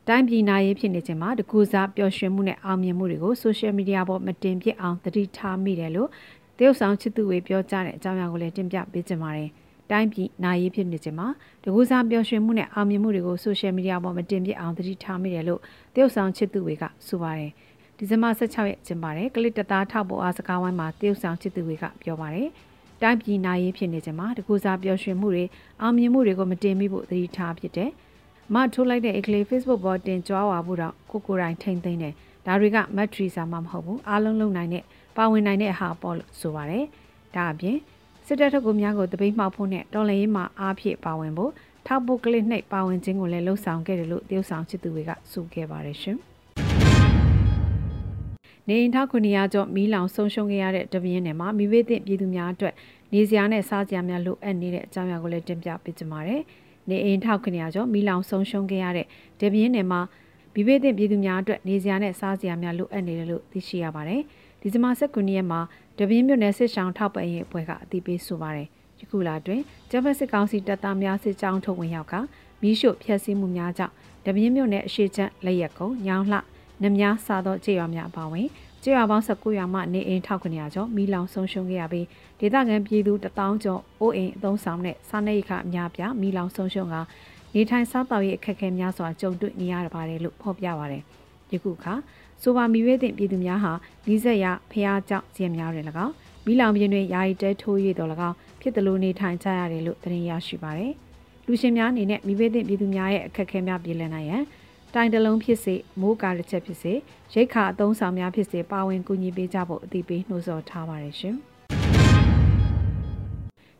[0.08, 6.08] တိုင်းပြည်နာရေးဖြစ်နေခြင်းမှာတကူစားပျော်ရွှင်မှုနဲ့အောင်မြင်မှုတွေကိုဆိုရှယ်မီဒီယာပေါ်မတင်ပြအောင်တတိထားမိတယ်လို့
[6.58, 9.48] တရုတ်ဆောင်ချစ်သူတွေပြောကြတဲ့အကြောင်းအရာကိုလည်းတင်ပြပေးကြပါမယ်။
[9.90, 11.28] တိုင်းပြည်နာရေးဖြစ်နေခြင်းမှာ
[11.64, 15.60] တကူစားပျော်ရွှင်မှုနဲ့အောင်မြင်မှုတွေကိုဆိုရှယ်မီဒီယာပေါ်မတင်ပြအောင်တတိထားမိတယ်လို့
[15.94, 17.50] တရုတ်ဆောင်ချစ်သူတွေကဆိုပါတယ်။
[18.00, 22.48] ဒီဇင်ဘာ16ရက်ကျင်းပါတယ်ကလစ်တသားထောက်ပေါ်အားစကားဝိုင်းမှာတရုတ်ဆောင်ချစ်သူတွေကပြောပါတယ်။
[23.02, 25.44] တိုင်းပြည်နာရေးဖြစ်နေခြင်းမှာတကူစားပျော်ရွှင်မှုတွေ
[25.80, 27.90] အောင်မြင်မှုတွေကိုမတင်မိဖို့တတိထားဖြစ်တယ်။
[28.54, 32.14] မထိုးလိုက်တဲ့အကလေး Facebook ပေါ်တင်ကြွားဝါဖို့တော့ကိုကိုတိုင်းထိမ့်သိမ့်တယ်
[32.46, 34.84] ဒါတွေကမက်ထရီစာမှမဟုတ်ဘူးအားလုံးလုံနိုင်တဲ့
[35.16, 36.84] ပါဝင်နိုင်တဲ့ဟာပေါ့လို့ဆိုပါတယ်
[37.36, 37.76] ဒါအပြင်
[38.26, 41.52] စစ်တပ်ထက်ကိုများကိုတပိတ်မှောက်ဖို့နဲ့တော်လရင်မှာအားဖြည့်ပါဝင်ဖို့
[41.86, 46.16] ထောက်ဖို့ကလစ်နှိပ်ပါဝင်ခြင်းကိုလည်းလှုံ့ဆော်ခဲ့တယ်လို့တရုတ်ဆောင်ချစ်သူတွေကဆိုခဲ့ပါတယ်ရှင်
[48.68, 52.74] နေအိမ်ထောက်900ကျော်မီးလောင်ဆုံးရှုံးခဲ့ရတဲ့တပင်းနယ်မှာမိဘသင့်ပြည်သူများအတွက်
[53.12, 56.42] နေစရာနဲ့စားစရာများလိုအပ်နေတဲ့အကြောင်းအရာကိုလည်းတင်ပြပေးကြပါမယ်။
[56.88, 59.06] နေအိမ်ထောက်ခဏကျော်မိလောင်ဆုံးရှုံးခဲ့ရတဲ့
[59.40, 60.00] ဒေပြင်းနယ်မှာ
[60.54, 64.20] ဘီဘေးသင့်ပြည်သူများအတွက်နေစရာနဲ့စားစရာများလိုအပ်နေတယ်လို့သိရှိရပါတယ်။
[64.60, 65.60] ဒီဇင်ဘာ19ရက်မှာ
[65.98, 68.68] ဒေပြင်းမြို့နယ်စစ်ဆောင်ထောက်ပံ့ရေးအဖွဲ့ကအသိပေးဆိုပါတယ်။
[69.00, 72.14] ယခုလာတွင်ဂျပန်စစ်ကောင်စီတပ်သားများစစ်ကြောင်းထုတ်ဝင်ရောက်က
[72.62, 76.38] မီးရှို့ဖျက်ဆီးမှုများကြောင့်ဒေပြင်းမြို့နယ်အရှိချမ်းလက်ရက်ကုန်းညောင်းလှ
[76.82, 78.48] နမများစားသောကြေးရွာများအပါအဝင်
[78.82, 82.06] ကျေးရွာပေါင်း19ရွာမှနေအိမ်1900ကျော်မိလောင်ဆုံးရှုံးခဲ့ရပြီး
[82.40, 86.96] ဒေသခံပြည်သူ1000ကျော်အိုးအိမ်အသုံးဆောင်နဲ့စားနပ်ရိက္ခအများပြားမိလောင်ဆုံးရှုံးက
[87.54, 91.02] နေထိုင်စားတောက်ရေးအခက်အခဲများစွာကြုံတွေ့နေရပါတယ်လို့ဖော်ပြပါတယ်။
[91.52, 91.94] ယခုအခါ
[92.42, 93.72] ဆိုပါမီဝဲတဲ့ပြည်သူများဟာ
[94.08, 96.14] နီးစက်ရဖျားကြောက်ခြင်းများတွင်၎င်း
[96.46, 100.92] မိလောင်ပြင်းတွင်ယာယီတဲထိုးရတော်၎င်းဖြစ်တယ်လို့နေထိုင်ကြရတယ်လို့သတင်းရရှိပါတယ်။
[101.46, 104.42] လူရှင်များအနေနဲ့မိဘတဲ့ပြည်သူများရဲ့အခက်အခဲများပြည်လည်နိုင်ရန်
[104.94, 106.92] တိုင်တလုံးဖြစ်စေမိုးကာတစ်ချက်ဖြစ်စေ
[107.32, 111.36] ရိတ်ခါအသုံးဆောင်များဖြစ်စေပါဝင်ကူညီပေးကြဖို့အသိပေးနှိုးဆော်ထားပါတယ်ရှင်။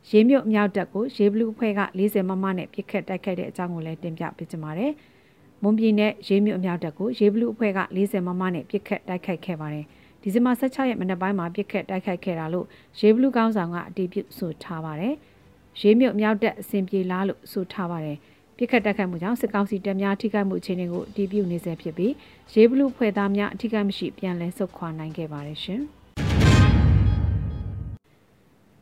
[0.09, 4.91] ရေးမြုပ်မြောက်တက်ကိုရေးဘလူးဖွဲ့က40မမနဲ့ပြစ်ခတ်တိုက်ခိုက်တဲ့အကြောင်းကိုလည်းတင်ပြပေးကြပါမယ်။
[5.63, 9.85] မွန်ပြည်နယ်ရေးမြုပ်မြောက်တက်ကိုရေးဘလူးအဖွဲ့က40မမနဲ့ပြစ်ခတ်တိုက်ခိုက်ခဲ့ပါတယ်။
[10.21, 12.65] ဒီဇင်ဘာ16ရက်မနက်ပိုင်းမှာပြစ်ခတ်တိုက်ခိုက်ခဲ့တာလို့
[12.99, 15.13] ရေးဘလူးကောင်းဆောင်ကအတည်ပြုဆိုထားပါတယ်။
[15.81, 18.17] ရေးမြုပ်မြောက်တက်အစဉ်ပြေလားလို့ဆိုထားပါတယ်။
[18.61, 22.13] ပြစ်ခတ်တိုက်ခိုက်မှုကြောင့်စစ်ကောင်စီတပ်များထိခိုက်မှုအခြေအနေကိုအတည်ပြုနေဆဲဖြစ်ပြီး
[22.53, 25.81] ရေးဘလူးဖွဲ့သားများအထိခိုက်မရှိပြန်လည်ဆုတ်ခွာနိုင်ခဲ့ပါတယ်ရှင်။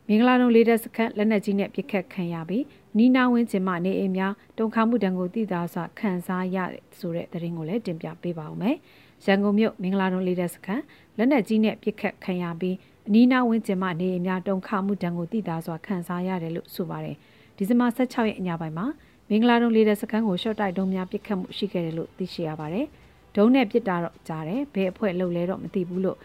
[0.07, 2.63] မင်္ဂလာတုံးလေးတဲ့စခန်းလက်နက်ကြီးနဲ့ပြစ်ခတ်ခံရပြီး
[2.97, 6.57] နီးနားဝင်းကျင်မှနေအိမ်များတုံခါမှုတံကိုတည်တာစွာခံစားရ
[6.99, 8.75] ဆိုတဲ့သတင်းကိုလည်းတင်ပြပေးပါဦးမယ်။
[9.25, 10.83] ရန်ကုန်မြို့မင်္ဂလာတုံးလေးတဲ့စခန်း
[11.17, 12.75] လက်နက်ကြီးနဲ့ပစ်ခတ်ခံရပြီး
[13.07, 17.15] အနီးနားဝင်းကျင်မှနေအိမ်များတုံခါမှုတံကိုတည်တာစွာခံစားရတယ်လို့ဆိုပါတယ်။
[17.57, 18.87] ဒီဇင်ဘာ16ရက်အညပိုင်းမှာ
[19.31, 22.85] မင်္ဂလာတုံးလေးတဲ့စခန်းကိုရှော့တိုက်တုံးများပစ်ခတ်မှုရှိခဲ့တယ်လို့သိရှိရပါတယ်။
[23.35, 26.17] ဒုံးနဲ့ပစ်တာတော့ကြားတယ်။ဘယ်အဖွဲ့လှုပ်လဲတော့မသိဘူးလို့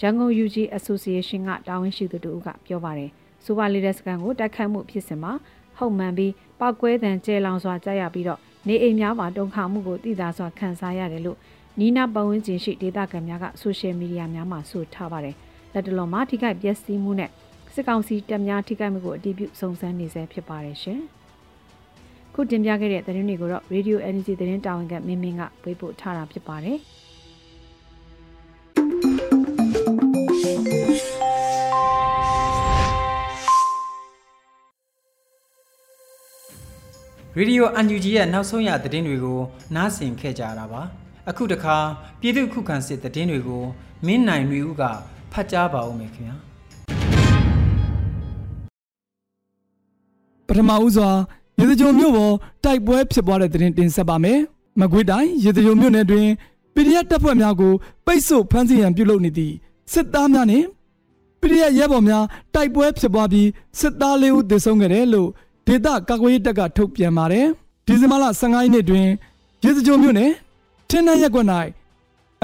[0.00, 3.10] ရန်ကုန် UG Association ကတာဝန်ရှိသူတို့ကပြောပါတယ်။
[3.44, 5.32] ဆိုပါလေးတဲ့စကန်ကိုတိုက်ခိုက်မှုဖြစ်စဉ်မှာ
[5.78, 11.38] ဟုတ်မှန်ပြီးပောက်ကွဲတံကျဲလောင်စွာကြားရပြီးတော့နေအိမ်များမှာတုံခါမှုကိုတည်တာစွာခံစားရတယ်လို့
[11.78, 15.34] နီးနာပတ်ဝန်းကျင်ရှိဒေသခံများကဆိုရှယ်မီဒီယာများမှာဆိုထားပါတယ်။
[15.72, 17.30] လက်တလုံးမှာထိခိုက်ပျက်စီးမှုနဲ့
[17.74, 21.02] စစ်ကောင်စီတပ်များထိခိုက်မှုကိုအတည်ပြုစုံစမ်းနေဆဲဖြစ်ပါတယ်ရှင်။
[22.40, 26.78] ခုတင်ပြခဲ့တဲ့သတင်းတွေကိုတော့ Radio Energy သတင်းတာဝန်ခံမင်းမင်းကဝေပို့ထားတာဖြစ်ပါတယ်။
[37.36, 39.40] ရေဒီယို UNG ရဲ့နောက်ဆုံးရသတင်းတွေကို
[39.74, 40.82] နားဆင်ခဲ့ကြရတာပါ
[41.28, 41.76] အခုတခါ
[42.20, 43.62] ပြည်သူခုခံစစ်သတင်းတွေကို
[44.06, 44.82] မင်းနိုင်မျိုးက
[45.32, 46.36] ဖတ်ကြားပါဦးမယ်ခင်ဗျာ
[50.48, 51.10] ပထမဦးစွာ
[51.58, 52.34] ရေစကြိုမြို့ပေါ်
[52.64, 54.38] တိုက်ပွဲဖြစ်ပွားတဲ့သတင်းတင်ဆက်ပါမယ်
[54.80, 56.26] မကွေးတိုင်းရေစကြိုမြို့နယ်တွင်
[56.74, 57.72] PDF တပ်ဖွဲ့များကို
[58.06, 59.54] ပိတ်ဆို့ဖမ်းဆီးရန်ပြုလုပ်နေသည့်
[59.92, 60.66] စစ်သားများနှင့်
[61.40, 62.24] PDF ရဲဘော်များ
[62.54, 63.48] တိုက်ပွဲဖြစ်ပွားပြီး
[63.80, 65.28] စစ်သား၄ဦးသေဆုံးခဲ့တယ်လို့
[65.66, 67.46] ဒေသကာကွယ်ရေးတပ်ကထုတ်ပြန်ပါတယ်
[67.86, 69.06] ဒီဇင်ဘာလ15ရက်နေ့တွင်
[69.64, 70.30] ရေစကြိုမြို့နယ်
[70.88, 71.46] ထင်းနှက်ရက်ကွက်၌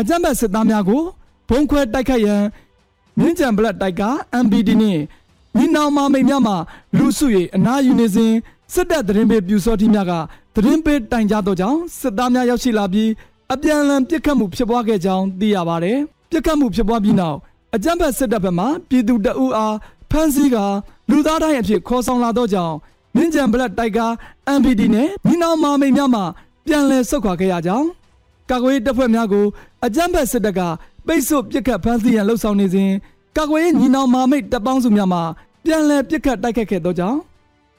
[0.00, 1.02] အကြမ်းဖက်စစ်သားများကို
[1.48, 2.42] ဘုံခွဲတိုက်ခိုက်ရန်
[3.18, 4.02] မြင်းကြံဘလက်တိုက်က
[4.44, 5.02] MBD နှင့်
[5.56, 6.54] မိနောင်မမိတ်များမှ
[6.96, 8.32] လူစု၍အနာယူနေစဉ်
[8.72, 10.12] စစ်တပ်သတင်းပေးပြူစောတိများက
[10.54, 13.10] သတင်းပေးတိုင်ကြားသောကြောင့်စစ်သားများရောက်ရှိလာပြီး
[13.52, 15.98] အပြန်အလှန်ပြစ်ခတ်မှုဖြစ်ပွားခဲ့ကြောင်းသိရပါတယ်
[16.30, 17.36] ပြစ်ခတ်မှုဖြစ်ပွားပြီးနောက်
[17.74, 19.74] အကြမ်းဖက်စစ်တပ်ဘက်မှပြည်သူတအူအား
[20.10, 20.56] ဖမ်းဆီးက
[21.10, 22.74] လူသားတိုင်းအဖြစ်ခေါ်ဆောင်လာသောကြောင့်
[23.14, 24.00] မြင်းကြံဘလက်တိုက်က
[24.58, 26.22] MPD နဲ့မိနောင်မာမိတ်များမှ
[26.66, 27.86] ပြန်လည်ဆုတ်ခွာခဲ့ရကြောင်း
[28.50, 29.46] ကာကွယ်ရေးတပ်ဖွဲ့များကို
[29.84, 30.60] အကြမ်းဖက်စစ်တပ်က
[31.06, 32.90] ပိတ်ဆို့ပစ်ခတ်ဖမ်းဆီးရန်လှုံ့ဆော်နေစဉ်
[33.36, 35.20] ကာကွယ်ရေးညီနောင်မာမိတ်တပ်ပေါင်းစုများမှ
[35.64, 37.18] ပြန်လည်ပစ်ခတ်တိုက်ခတ်ခဲ့သောကြောင့်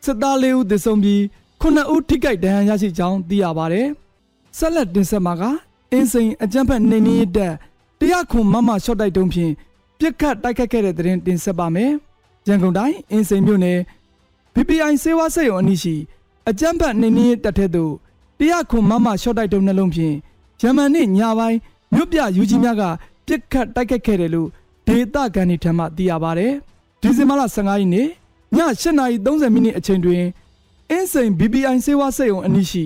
[0.06, 1.22] စစ်သား၄ဦးသေဆုံးပြီး
[1.62, 3.88] 9ဦးထိခိုက်ဒဏ်ရာရရှိကြောင်းသိရပါတယ်။
[4.58, 5.44] ဆက်လက်တင်ဆက်မှာက
[5.92, 7.54] အင်းစိန်အကြမ်းဖက်နေနေတဲ့
[8.00, 9.52] တရားခွန်မမရှော့တိုက်တုံးဖြင့်
[10.00, 11.92] ပြစ်ခတ်တိုက်ခတ်ခဲ့တဲ့တဲ့တင်တင်ဆက်ပါမယ်။
[12.48, 13.80] ရန်ကုန်တိုင်းအင်းစိန်မြို့နယ်
[14.54, 15.96] PPI စေဝါစိတ်ရုံအနီးရှိ
[16.50, 17.94] အကြမ်းဖက်နေနေတက်တဲ့သို့
[18.40, 20.16] တရားခွန်မမရှော့တိုက်တုံးနှလုံးဖြင့်
[20.62, 21.58] ဂျမန်နှင့်ညာပိုင်း
[21.94, 22.84] မြို့ပြယူကြီးများက
[23.28, 24.50] ပြစ်ခတ်တိုက်ခတ်ခဲ့တယ်လို့
[24.88, 26.52] ဒေသခံတွေထံမှသိရပါတယ်။
[27.02, 28.10] ဒီဇင်ဘာလ15ရက်နေ့ည
[28.56, 30.24] 8:30မိနစ်အချိန်တွင်
[30.90, 32.86] အင်းစိန် BPI စေဝါစိတ်ရုံအနီးရှိ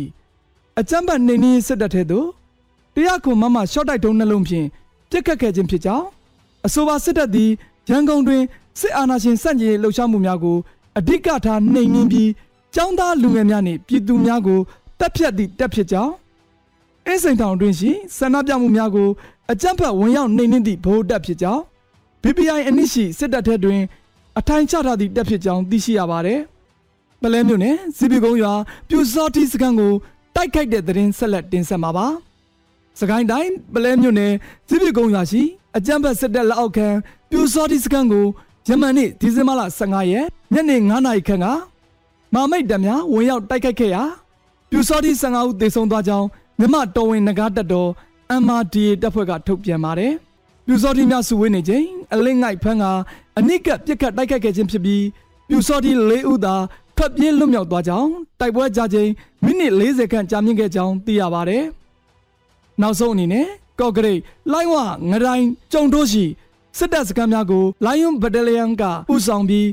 [0.80, 2.28] အကြမ်းဖက်နေနေစစ်တပ်ထဲသို့
[2.96, 4.68] တရားခွန်မမရှော့တိုက်တုံးနှလုံးဖြင့်
[5.10, 6.06] ပြစ်ခတ်ခဲ့ခြင်းဖြစ်ကြောင်း
[6.66, 7.50] အဆိုပါစစ်တပ်သည်
[7.90, 8.42] ရန်ကုန်တွင်
[8.80, 10.58] စစ်အာဏာရှင်စန့်ကျင်ရေးလှုပ်ရှားမှုများကို
[10.98, 12.30] အဓိကထားနှိမ်နင်းပြီး
[12.76, 14.60] ចောင်းသားလူငယ်များနှင့်ပြည်သူများကို
[15.00, 16.14] တပ်ဖြတ်သည့်တပ်ဖြစ်ကြောင်း
[17.06, 19.10] အင်းစိန်တောင်တွင်ရှိဆန္ဒပြမှုများကို
[19.52, 21.62] အကြမ်းဖက်ဝင်ရောက်နှိမ်နင်းသည့်ဗဟိုတပ်ဖြစ်ကြောင်း
[22.24, 23.82] BPI အနည်းရှိစစ်တပ်ထဲတွင်
[24.40, 26.40] အထိုင်ချထားသည့်တပ်ဖြစ်ကြောင်းသိရှိရပါသည်။
[27.22, 28.54] ပလဲမြို့နယ်စီပီကုန်းရွာ
[28.88, 29.94] ပြူစောတိစခန်းကို
[30.36, 32.08] တိုက်ခိုက်တဲ့သတင်းဆက်လက်တင်ဆက်မှာပါ။
[33.00, 34.34] စကိုင်းတိုင်းပလဲမြို့နယ်
[34.70, 35.42] စီပီကုန်းရွာရှိ
[35.78, 36.88] အကြမ်းဖက်စစ်တပ်လက်အောက်ခံ
[37.30, 38.26] ပြူစောတိစခန်းကို
[38.68, 41.46] ယမန်နေ့ဒီဇင်ဘာလ15ရက်ညနေ9နာရီခန့်က
[42.34, 44.04] မာမိတ်တပ်များဝင်ရောက်တိုက်ခိုက်ခဲ့ရာ
[44.70, 46.28] ပြူစောတိ15ဦးသေဆုံးသွားကြောင်း
[46.60, 47.90] မြမတော်ဝင်နဂါတပ်တော်
[48.44, 50.14] MRDA တပ်ဖွဲ့ကထုတ်ပြန်ပါတယ်။
[50.66, 52.86] ပြူစောတိများစုဝေးနေချိန်အလင်းငိုက်ဖန်းက
[53.40, 55.04] အနိကပြစ်ခတ်တိုက်ခိုက်ခဲ့ခြင်းဖြစ်ပြီး
[55.48, 56.56] ပြူစောတိ၄ဦးသာ
[56.98, 59.10] ထွက်ပြေးလွတ်မြောက်သွားကြောင်းတိုက်ပွဲကြချိန်
[59.44, 61.64] မိနစ်40ခန့်ကြာမြင့်ခဲ့ကြောင်းသိရပါတယ်။
[62.82, 63.48] နောက်ဆုံးအနေနဲ့
[63.80, 64.20] ကော့ဂရိတ်
[64.52, 64.76] လိုင်းဝ
[65.12, 66.24] ငရိုင်းကြုံတိုးရှိ
[66.78, 69.66] စစ်တပ်စခန်းများကို Lion Battalion ကပူဆောင်ပြီး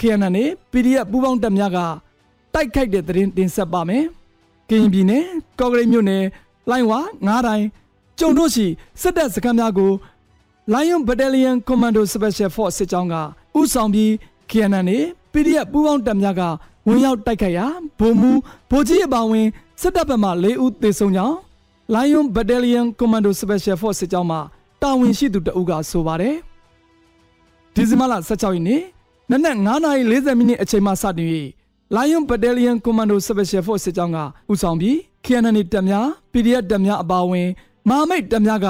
[0.00, 1.78] KNN နဲ့ PDF ပူးပေါင်းတပ်များက
[2.54, 4.04] တိုက်ခိုက်တဲ့သတင်းတင်ဆက်ပါမယ်။
[4.68, 5.24] ကရင်ပြည်နယ်
[5.58, 6.24] ကော့ဂရိတ်မြို့နယ်
[6.70, 6.92] လိုင်းဝ
[7.26, 7.66] ငါးတိုင်း
[8.18, 8.66] ကျုံတို့ရှိ
[9.02, 9.92] စစ်တပ်စခန်းများကို
[10.68, 13.14] Lion Battalion Commando Special Force စစ်ကြောင်းက
[13.58, 14.10] ဥဆောင်ပြီး
[14.50, 16.42] KNN နဲ့ PDF ပူးပေါင်းတပ်များက
[16.86, 17.66] ဝင်ရောက်တိုက်ခိုက်ရာ
[17.98, 18.38] ဗိုလ်မှူး
[18.70, 19.46] ဗိုလ်ကြီးအပါဝင်
[19.80, 21.36] စစ်တပ်ဘက်မှ၄ဦးသေဆုံးကြောင်း
[21.94, 24.38] Lion Battalion Commando Special Force စစ်ကြောင်းမှ
[24.82, 26.36] တာဝန်ရှိသူတအုပ်ကဆိုပါတယ်
[27.74, 28.82] ဒီဇင်ဘာလ16ရက်နေ့
[29.30, 29.56] နနက်
[29.98, 31.28] 9:40မိနစ်အချိန်မှစတင်၍
[31.96, 34.18] Lion Battalion Commando Special Force စစ်ကြောင်းက
[34.52, 37.48] ဦးဆောင်ပြီး KNN တပ်များ PDF တပ်များအပါအဝင်
[37.88, 38.68] မဟာမိတ်တပ်များက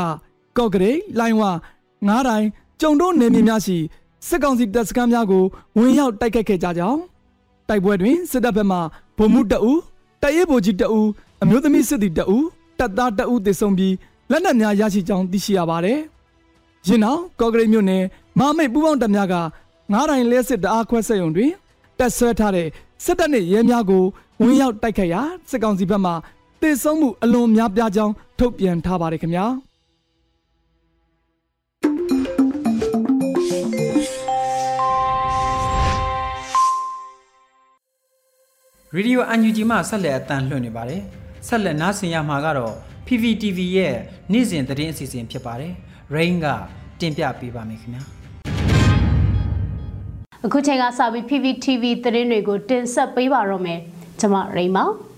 [0.57, 1.45] ကော့ဂရိတ်လိုင်းဝ
[2.07, 2.47] ငါးတိုင်း
[2.81, 3.77] ကြုံတို့နေမြေများရှိ
[4.29, 5.45] စစ်ကောင်စီတပ်စခန်းများကို
[5.79, 7.01] ဝင်ရောက်တိုက်ခတ်ခဲ့ကြကြောင်း
[7.69, 8.79] တိုက်ပွဲတွင်စစ်တပ်ဘက်မှ
[9.17, 9.73] ဗိုလ်မှူးတအူ
[10.23, 11.01] တရဲဗိုလ်ကြီးတအူ
[11.43, 12.39] အမျိုးသမီးစစ်သည်တအူ
[12.79, 13.95] တပ်သားတအူသေဆုံးပြီး
[14.31, 15.99] လက်နက်များရရှိကြောင်းသိရှိရပါတယ်။
[16.87, 18.05] ယင်းနောက်ကော့ဂရိတ်မြို့နယ်
[18.39, 19.35] မဟာမိတ်ပူးပေါင်းတပ်များက
[19.93, 21.53] ငါးတိုင်လဲစစ်တအားခွဲဆက်ရုံတွင်
[21.99, 22.69] တက်ဆွဲထားတဲ့
[23.05, 24.05] စစ်တပ်နဲ့ရဲများကို
[24.43, 26.13] ဝင်ရောက်တိုက်ခိုက်ရာစစ်ကောင်စီဘက်မှ
[26.61, 29.47] တေဆုံးမှုအလွန်များပြားကြောင်းထုတ်ပြန်ထားပါတယ်ခင်ဗျာ။
[38.99, 41.03] Radio UNG မှဆက်လက်အတန်လွှင့်နေပါတယ်။
[41.49, 42.75] ဆက်လက်နားဆင်ရမှာကတော့
[43.07, 43.95] PPTV ရဲ့
[44.33, 45.73] နေ့စဉ်သတင်းအစီအစဉ်ဖြစ်ပါတယ်။
[46.17, 46.47] Rain က
[47.01, 48.03] တင်ပြပေးပါမယ်ခင်ဗျာ။
[50.45, 53.79] အခုချိန်ကစပြီး PPTV သတင်းတွေကိုတင်ဆက်ပေးပါတော့မယ်။
[54.21, 54.85] ကျွန်မ Rain ပါ။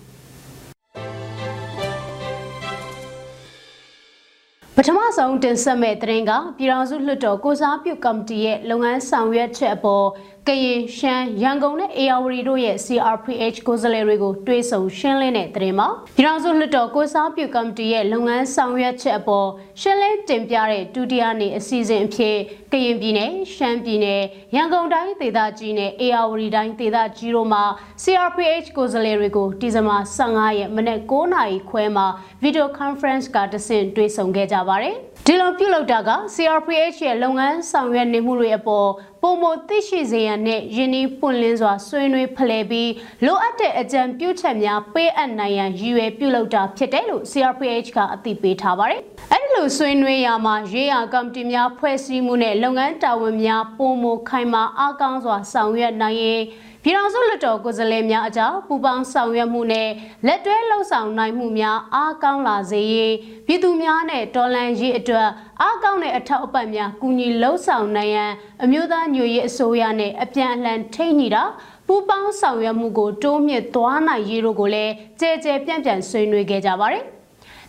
[4.80, 10.06] ပထမဆုံးတင်ဆက်မဲ့သတင်းကပြည်ထောင်စုလွှတ်တော်ကိုစားပြုကော်မတီရဲ့လုပ်ငန်းဆောင်ရွက်ချက်အပေါ်
[10.48, 19.48] ကရင်ရှမ်းရန်ကုန်နဲ့အေယာဝတီတို့ရဲ့ CRPH ကိုယ်စားလှယ်တွေကိုတွဲဆုံရှင်းလင်းတဲ့သတင်းမှာပြည်ထောင်စုလွှတ်တော်ကိုစားပြုကော်မတီရဲ့လုပ်ငန်းဆောင်ရွက်ချက်အပေါ်
[19.80, 22.36] ရှင်းလင်းတင်ပြတဲ့ဒုတိယနေ့အစီအစဉ်အဖြစ်
[22.72, 24.22] ကရင်ပြည်နယ်ရှမ်းပြည်နယ်
[24.54, 27.64] ရန်ကုန်တိုင်းဒေသကြီးနဲ့အေယာဝတီတိုင်းဒေသကြီးတို့မှာ
[28.02, 32.06] CRPH ကိုယ်စားလှယ်တွေကိုဒီဇင်ဘာ15ရက်မနေ့9နာရီခွဲမှာ
[32.44, 38.88] Video Conference ကတဆင့်တွေ့ဆုံခဲ့ကြပါတယ်ဒီလိုပြုလုပ်တာက CRPH ရဲ့လုပ်ငန်းဆောင်ရွက်နေမှုတွေအပေါ်
[39.22, 42.90] ပုံမသိရှိစေရန်နဲ့ယင်းဤပွင့်လင်းစွာဆွေးနွေးဖလှယ်ပြီး
[43.24, 49.00] လိုအပ်တဲ့အကြံပြုချက်များပေးအပ်နိုင်ရန်ရည်ရွယ်ပြုလုပ်တာဖြစ်တယ်လို့ CRPH ကအသိပေးထားပါတယ်။
[49.32, 56.42] အဲဒီလိုဆွေးနွေးရမှာရေးရာကော်မတီများဖွဲ့စည်းမှုနဲ့လုပ်ငန်းတာဝန်များပုံမခိုင်မာအားကောင်းစွာဆောင်ရွက်နိုင်ရင်
[56.84, 59.88] ပြည်ထောင်စုလွှတ်တော်ကိုယ်စားလှယ်များအကြားပူးပေါင်းဆောင်ရွက်မှုနဲ့
[60.26, 63.14] လက်တွဲလှုပ်ဆောင်နိုင်မှုများအားကောင်းလာစေရေး
[63.46, 65.28] ပြည်သူများနဲ့တော်လှန်ရေးအတွက်
[65.62, 71.44] အားကောင်းတဲ့အထောက်အပံ့များကူညီလှုပ်ဆောင်နိုင်ရန်အမျိုးသားညွရေးအစိုးရနဲ့အပြန်အလှန်ထိညီတာ
[71.86, 77.04] ပူးပေါင်းဆောင်ရွက်မှုကိုတိုးမြင့်သွားနိုင်ရေးတို့ကိုလည်းကြဲကြဲပြန့်ပြန့်ဆွေးနွေးခဲ့ကြပါတယ်။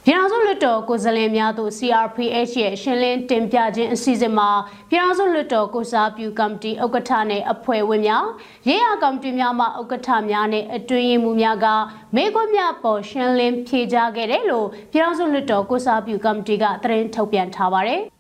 [0.05, 4.49] ပြည်ထောင်စုလွှတ်တော်ကိုယ်စားလှယ်များသို့ CRPH ရဲ့ရှင်းလင်းတင်ပြခြင်းအစီအစဉ်မှာ
[4.89, 8.25] ပြည်ထောင်စုလွှတ်တော်ကိုစားပြုကော်မတီဥက္ကဋ္ဌနဲ့အဖွဲ့ဝင်များ
[8.67, 11.67] ရေးရာကော်မတီများမှဥက္ကဋ္ဌများနဲ့အတွင်းရေးမှူးများက
[12.15, 18.03] မေခွန်းများပေါ်ရှင်းလင်းဖြေကြားခဲ့တယ်လို့ပြည်ထောင်စုလွှတ်တော်ကိုစားပြုကော်မတီကသတင်းထုတ်ပြန်ထားပါတယ်။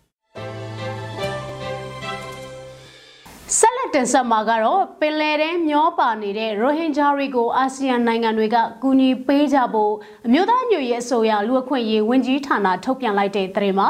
[3.89, 9.93] က်လက်တင်ဆက်မှာကတော့ပင်လယ်ထဲမျောပါနေတဲ့ရိုဟင်ဂျာတွေကိုအာဆီယံနိုင်ငံတွေကကူညီပေးကြဖို့
[10.25, 13.89] အမျိုးသားညွရေးအစိုးရလူအခွင့်ရေးဝန်ကြီးဌာနထုတ်ပြန်လိုက်တဲ့သတင်းမှာ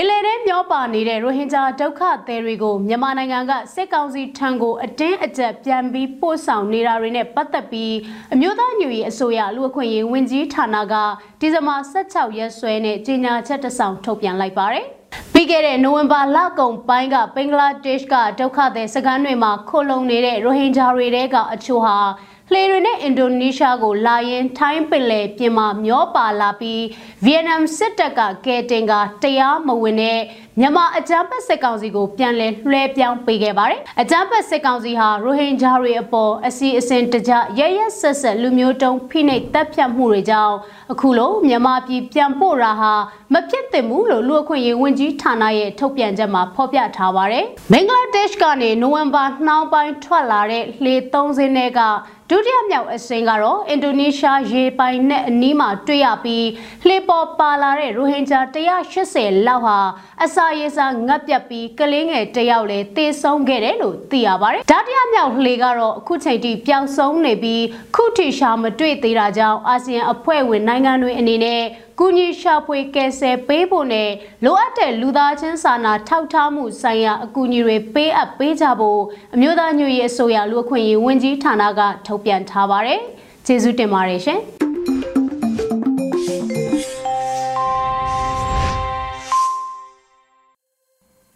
[0.00, 7.94] ပင်လယ်ထဲမျောပါနေတဲ့ရိုဟင်ဂျာဒုက္ခသည်တွေကိုမြန်မာနိုင်ငံကစစ်ကောင်စီထံကိုအတင်းအကျပ်ပြန်ပြီးပို့ဆောင်နေတာတွေနဲ့ပတ်သက်ပြီး
[8.34, 10.94] အမျိုးသားညွရေးအစိုးရလူအခွင့်ရေးဝန်ကြီးဌာနက
[11.40, 14.86] ဒီဇင်ဘာ16ရက်စွဲနဲ့ကြေညာချက်တစ်စောင်ထုတ်ပြန်လိုက်ပါတယ်
[15.32, 21.96] ပြီးခဲ့တဲ့နိုဝင်ဘာလကုန်ပိုင်းကဘင်္ဂလားဒေ့ရှ်ကဒုက္ခသည်စခန်းတွေမှာခိုလုံနေတဲ့ရိုဟင်ဂျာတွေတဲကအချို့ဟာ
[22.52, 26.84] လှေတွေနဲ့အင်ဒိုနီးရှားကိုလာရင်ထိုင်းပင်လယ်ပြင်မှာမျောပါလာပြီး
[27.24, 30.20] ဗီယက်နမ်စစ်တပ်ကကဲတင်ကတရားမဝင်တဲ့
[30.60, 40.54] မြန်မာအကြမ်းဖက်စစ်ကောင်စီကိုပြန်လည်လွှဲပြောင်းပေးခဲ့ပါတယ်။အကြမ်းဖက်စစ်ကောင်စီဟာရိုဟင်ဂျာတွေအပေါ်အစီအစဉ်တကြရရဆက်ဆက်လူမျိုးတုံးဖိနှိပ်တပ်ဖြတ်မှုတွေကြောင့်
[40.92, 42.92] အခုလိုမြန်မာပြည်ပြန်ပို့တာဟာ
[43.32, 51.80] မဖြစ်သင့်ဘူးလို့လူအခွင့်ရေးဝန်ကြီးဌာနရဲ့ထုတ်ပြန်ချက်မှာဖော်ပြထားပါတယ်။ဘင်္ဂလားဒေ့ရှ်ကနေနိုဝင်ဘာနှောင်းပိုင်းထွက်လာတဲ့လှေ၃စင်းတွေက
[52.30, 56.46] ဒုတိယမြောက်အစင်းကတော့အင်ဒိုနီးရှားရေပိုင်နဲ့အနီးမှာတွေ့ရပြီး
[56.86, 58.40] လှေပေါ်ပါလာတဲ့ရိုဟင်ဂျာ
[58.94, 59.78] 180လောက်ဟာ
[60.24, 67.64] အစာရေစာငတ်ပြတ်ပြီးကလေးငယ်တယောက်လည်းသေဆုံးခဲ့တယ်လို့သိရပါတယ်။ဓာတရမြောက်လှေကတော့အခုချိန်ထိပျောက်ဆုံးနေပြီး
[67.96, 71.62] ခုထိရှာမတွေ့သေးတာကြောင့်အာဆီယံအဖွဲ့ဝင်နိုင်ငံတွေအနေနဲ့
[71.98, 74.10] ကူညီရှာဖွေကယ်ဆယ်ပေးဖို့နဲ့
[74.44, 79.00] လိုအပ်တဲ့လူသားချင်းစာနာထောက်ထားမှုဆိုင်ရာအကူအညီတွေပေးအပ်ပေးကြဖို့
[79.34, 83.00] အမျိုးသားညွရေးအစိုးရလူအခွင့်အရေးဝန်ကြီးဌာနကထုတ်ပြန်ထားပါတယ်။
[83.46, 84.40] ကျေးဇူးတင်ပါတယ်ရှင်။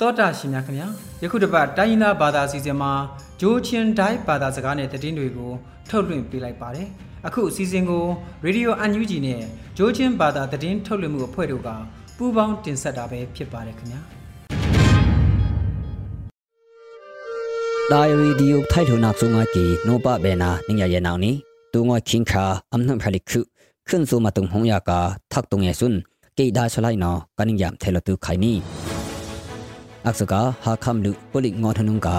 [0.03, 0.89] တောတာရှင်များခင်ဗျာ
[1.23, 2.93] ယခုတစ်ပတ်တိုင်းရင်းသားဘာသာအစီအစဉ်မှာ
[3.41, 5.53] ဂျိုးချင်းဒိုင်းဘာသာစကားနဲ့သတင်းတွေကို
[5.91, 6.89] ထုတ်လွှင့်ပေးလိုက်ပါတယ်
[7.27, 8.05] အခုအစီအစဉ်ကို
[8.47, 9.43] Radio UNG နဲ့
[9.79, 11.69] ဂျိုးချင်းဘာသာသတင်းထုတ်လွှင့်မှုအဖွဲ့တို့က
[12.17, 14.01] ပူးပေါင်းတင်ဆက်တာပဲဖြစ်ပါတယ်ခင်ဗျာ
[17.93, 21.33] ဒိုင်ရီဒီယိုထိုင်ထုနာဆုငါကီနောပဘေနာနင်းရရဲ့နောင်နီ
[21.73, 23.41] တူငွာချင်းခါအမ်နမ်ဖလိခု
[23.89, 25.01] ခွန်းစုမတုံဟုံယာကာ
[30.07, 32.17] อักษกาหาคำลุปลิกงอทนุงกา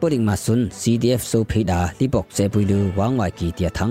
[0.00, 3.90] ปลิกมาซุน CDF โซเพดาลิบอกเซปุยลูวางไวกีเตียทัง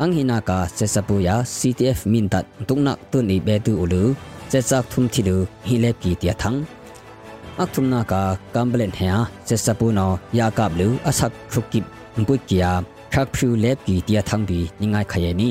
[0.00, 4.02] อังฮินากาเซซาปุยา CDF มินตัดตุงนักตุนอีเบตูอุลู
[4.48, 5.36] เซซักทุมทิลู
[5.68, 6.54] ฮิเลกีเตียทัง
[7.58, 8.22] อักทุมนากา
[8.54, 9.14] กัมเบลนเฮีย
[9.46, 10.00] เซซาปูน
[10.36, 11.84] อยากาบลูอสักครุกิบ
[12.28, 12.72] ปุกกียา
[13.14, 15.50] คักพิวเลกีเตียทังบีนิงไงขยนี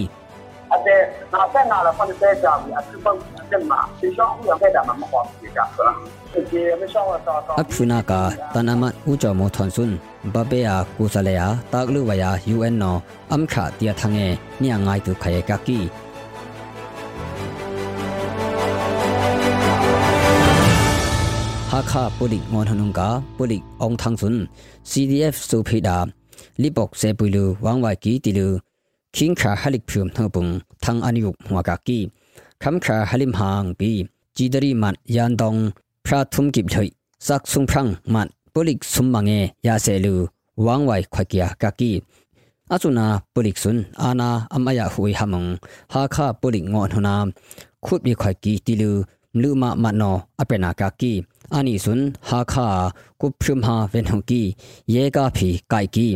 [0.72, 0.88] อาเซ
[1.34, 3.37] นาเซนาละคนเซจามีอักทุม
[3.68, 5.96] 嘛，学校不要再咱们黄皮干了。
[7.58, 9.98] Apshuna ka tanamat ucha mo thonsun
[10.34, 13.02] babea kusalea takluwaya UN no
[13.34, 14.28] amkha tia thange
[14.60, 15.80] ni angai tu khaye ka ki
[21.80, 24.36] าคาปุริงอนหนุงกาปุริองทังสุน
[24.90, 25.98] CDF สุพิดา
[26.62, 28.48] ลิบกเซปุลูวังไวกีติลู
[29.16, 30.48] คิงขาฮลิกพิมทบุง
[30.86, 32.00] ทังอนิยุกหัวกากี
[32.63, 33.91] คำคาฮัลิมหางปี
[34.37, 35.57] จีดรีมันยันดง
[36.07, 36.89] พระทุมกิบเฉย
[37.29, 39.31] สักสุงพรังมันปุลิกสุมมังเง
[39.67, 40.15] ยาเซลู
[40.67, 41.93] วางไว้ควายเกียกากี
[42.71, 45.45] อาจุนาปุลิกสุนอาณาอัมายาหุยหามง
[45.93, 47.27] ฮาคาปุลิกงอนหุนาม
[47.85, 48.93] ขุดบีควายกีติลู
[49.41, 51.13] လူမမနောအပနာကကီ
[51.55, 52.67] အာနီဆွန်ဟာခါ
[53.21, 54.43] ကုပ္ပမဟာဝေနုကီ
[54.93, 56.07] ယေကာဖီကိုက်ကီ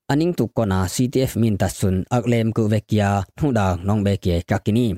[0.09, 3.05] อันนิงตุกกนา CTF มินตัสุนอักเลมกุเวกีย
[3.39, 4.89] ทุดางนองเบเกียกากินี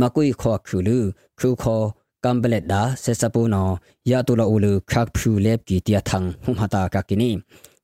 [0.00, 1.04] มากุยขอคือลือ
[1.38, 1.76] คือขอ
[2.24, 3.64] กัมเบเลดาเซซาปูนอ
[4.10, 7.30] ยาตุลาอูลือครักพูเลบกีเตียทังหุมหตากากินี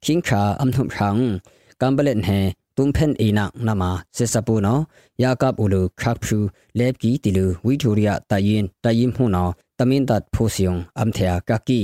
[0.04, 1.16] คิงขาอัมทุมรัง
[1.80, 2.30] กัมเบเลนเฮ
[2.79, 4.75] ตุงเพนอีนักนามาเซซาปูนอ
[5.23, 6.37] ยากับอุลูครักพู
[6.75, 9.45] เลบกีติลูวิทูริยาตายินตายิมหูนอ
[9.79, 11.81] ตามินตัดพูซิยงอัมเทียกากี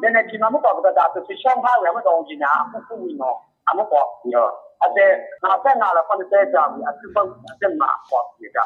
[0.00, 3.30] เนี่ยในที่มันมุกบอกว่าจะเป็นช่องภาพแล้วมันตรงจริงนะผู้ผู้วินอ
[3.66, 4.48] อันมุกบอกเยอะ
[4.80, 5.04] อาจจะ
[5.42, 7.26] งานแต่งงานแล้วคนจะจะมีอาชีพเพิ่ม
[7.60, 8.64] ขึ้นมาบอกเยอะจ้ะ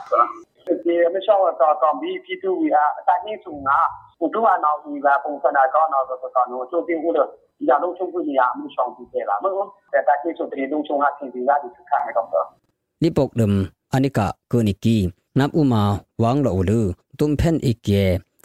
[0.84, 3.78] ဒီမရှောင်းတော့တော့ဘီဖြစ်သူဝီဟာအတိုင်းစုငါ
[4.20, 7.28] ဘုဒ္ဓဘာသာဝီပါပုံစံတော်တော့တော့တော့ကျိုးတင်ကိုတော့
[7.68, 12.46] ရာလုံးထုတ်ပြရအမှုဆောင်ပြီးခဲ့လာမဟုတ်ဘူးတာကိစုတရေလုံးချုံဟာသင်ပြရဒီစခါနေတော့တော့
[13.02, 13.56] နိပုတ်ဒမ်
[13.94, 14.96] အနိကာကိုနိကီ
[15.38, 15.82] နပ်ဥမာ
[16.22, 16.80] ဝမ်လောလူ
[17.20, 18.04] တုံဖန်အိကေ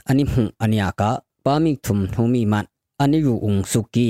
[0.09, 1.09] အနိမှုအနိယာကာ
[1.45, 2.65] ပါမိထုံထုံမီမတ်
[3.01, 4.07] အနိယူုံစုကီ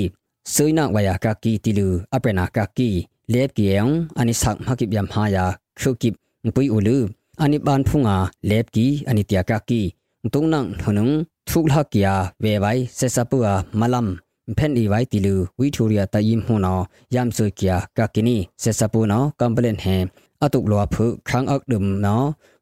[0.52, 2.88] ဆွိနာဝယာကာကီတီလူအပရနာကာကီ
[3.32, 3.82] လေပကီယံ
[4.18, 5.44] အနိဆက်မကိဗျမ်ဟာယာ
[5.80, 6.08] ခုကိ
[6.54, 6.96] ပွိဥလူ
[7.42, 8.16] အနိပန်ဖုငါ
[8.50, 9.80] လေပကီအနိတယာကာကီ
[10.34, 10.92] တုံနန်ထုံ
[11.48, 14.08] ထုလဟကီယာဝေဝိုင်ဆေဆပူအာမလမ်
[14.41, 16.75] นพุงาเลบกีอันิตยากากีตุงนังหนุงทุกลักยาเวไวเซซาปัวมาลัมเพนอีไว้ติลูวิทูเรียตายิมหูนอ
[17.15, 19.85] ยามสุกียกากินีเซซาปูนอกัมเปเลนเฮ
[20.43, 22.21] အတုလောဖုခန်းအကဒုံနော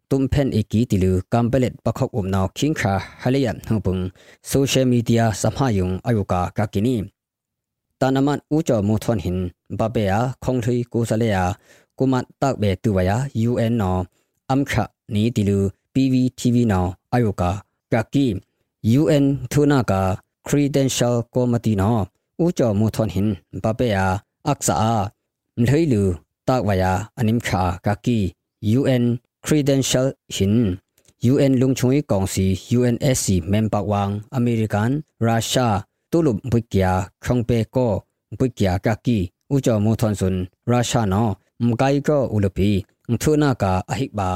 [0.09, 3.97] ตุมเพนอีกีติลูกัมเปเลตปะขอกอุมนอคิงคาฮะเลยันหุปุง
[4.47, 6.95] โซเชียลมีเดียสัมหายุงอายุกากากินี
[7.99, 9.37] ตานามันอูจอมูทอนหิน
[9.79, 11.43] บาเบียคงทุยกูสะเลยา
[11.97, 13.17] กุมัตตักเบตุวายา
[13.49, 13.91] UN นอ
[14.49, 15.59] อัมขะนีติลู
[15.93, 16.81] PVTV นอ
[17.13, 17.51] อายุกา
[17.93, 18.27] กากี
[18.99, 20.01] UN ทุนากา
[20.48, 21.92] credential committee no
[22.42, 23.28] u cho mu thon hin
[23.62, 24.06] ba pe ya
[24.52, 24.96] aksa a
[25.60, 26.02] mhlei lu
[26.48, 28.18] tak wa ya anim kha ka ki
[28.78, 29.04] UN
[29.46, 30.54] credential hin
[31.32, 32.46] UN lung chui kong si
[32.78, 34.90] UNSC member wang American
[35.26, 35.68] Russia
[36.10, 36.92] tulum bukya
[37.24, 37.88] khong pe ko
[38.38, 39.18] bukya ka ki
[39.54, 40.36] u cho mu thon sun
[40.72, 41.24] Russia no
[41.66, 42.70] mkai ko ulupi
[43.12, 44.30] nthuna ka ahik ba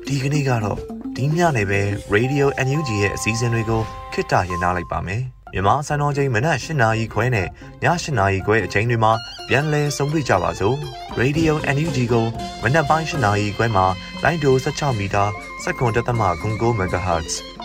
[0.07, 0.79] ဒီကနေ့ကတော့
[1.15, 1.81] ဒီညနေပဲ
[2.13, 3.81] Radio NUG ရဲ့အစည်းအဝေးတွေကို
[4.13, 5.21] ခਿੱတရရနိုင်ပါမယ်။
[5.53, 7.47] မြန်မာစံတော်ချိန်မနက်၈နာရီခွဲနဲ့ည
[7.83, 9.11] ၈နာရီခွဲအချိန်တွေမှာ
[9.47, 10.77] ပြန်လည်ဆုံးဖြတ်ကြပါစို့။
[11.21, 12.25] Radio NUG ကို
[12.63, 13.85] မနက်ပိုင်း၈နာရီခွဲမှာ
[14.23, 15.23] လိုင်းဒို16မီတာ
[15.63, 17.33] စက္ကန့်တသမ9 MHz